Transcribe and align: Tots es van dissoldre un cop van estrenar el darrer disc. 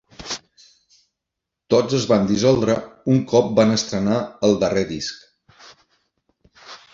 Tots 1.73 1.97
es 1.97 2.07
van 2.11 2.25
dissoldre 2.31 2.77
un 3.13 3.19
cop 3.33 3.51
van 3.61 3.75
estrenar 3.77 4.17
el 4.49 4.57
darrer 4.65 4.85
disc. 4.95 5.69